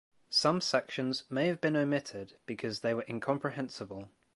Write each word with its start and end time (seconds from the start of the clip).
Some 0.31 0.61
sections 0.61 1.25
may 1.29 1.45
have 1.45 1.61
been 1.61 1.75
omitted 1.75 2.35
because 2.47 2.79
they 2.79 2.95
were 2.95 3.05
incomprehensible. 3.07 4.09